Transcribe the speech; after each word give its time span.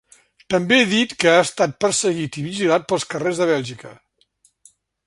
També 0.53 0.79
dit 0.93 1.13
que 1.23 1.29
ha 1.35 1.43
estat 1.49 1.77
perseguit 1.85 2.41
i 2.41 2.47
vigilat 2.49 2.89
pels 2.95 3.09
carrers 3.13 3.43
de 3.45 3.53
Bèlgica. 3.53 3.97